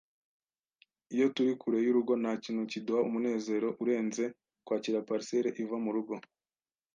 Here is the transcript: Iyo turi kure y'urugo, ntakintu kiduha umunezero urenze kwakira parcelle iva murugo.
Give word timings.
Iyo 1.13 1.25
turi 1.35 1.53
kure 1.61 1.77
y'urugo, 1.85 2.13
ntakintu 2.21 2.61
kiduha 2.71 3.01
umunezero 3.07 3.67
urenze 3.83 4.23
kwakira 4.65 4.99
parcelle 5.07 5.49
iva 5.63 5.77
murugo. 5.85 6.13